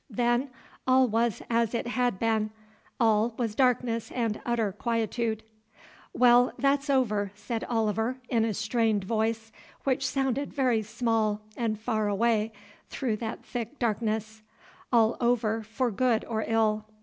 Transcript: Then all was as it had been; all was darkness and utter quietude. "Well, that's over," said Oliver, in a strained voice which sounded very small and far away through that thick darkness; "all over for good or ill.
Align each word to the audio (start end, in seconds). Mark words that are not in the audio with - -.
Then 0.09 0.49
all 0.87 1.07
was 1.07 1.43
as 1.47 1.75
it 1.75 1.85
had 1.85 2.17
been; 2.17 2.49
all 2.99 3.35
was 3.37 3.53
darkness 3.53 4.11
and 4.11 4.41
utter 4.47 4.71
quietude. 4.71 5.43
"Well, 6.11 6.53
that's 6.57 6.89
over," 6.89 7.31
said 7.35 7.63
Oliver, 7.65 8.17
in 8.27 8.43
a 8.43 8.55
strained 8.55 9.03
voice 9.03 9.51
which 9.83 10.03
sounded 10.07 10.55
very 10.55 10.81
small 10.81 11.41
and 11.55 11.79
far 11.79 12.07
away 12.07 12.51
through 12.89 13.17
that 13.17 13.45
thick 13.45 13.77
darkness; 13.77 14.41
"all 14.91 15.17
over 15.21 15.61
for 15.61 15.91
good 15.91 16.25
or 16.25 16.45
ill. 16.47 16.85